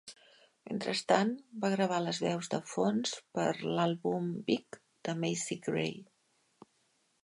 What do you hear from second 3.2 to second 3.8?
per a